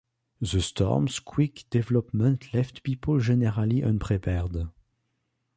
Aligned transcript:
The 0.41 0.61
storm's 0.63 1.19
quick 1.19 1.65
development 1.69 2.55
left 2.55 2.81
people 2.81 3.19
generally 3.19 3.83
unprepared. 3.83 4.69